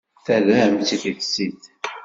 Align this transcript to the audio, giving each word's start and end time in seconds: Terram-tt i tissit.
Terram-tt 0.25 0.91
i 0.95 0.97
tissit. 1.01 1.63